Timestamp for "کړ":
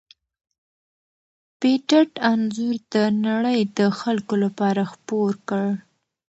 5.49-5.67